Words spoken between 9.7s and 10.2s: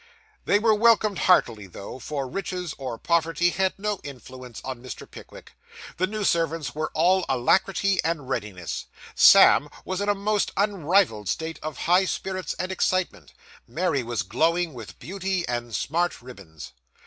was in a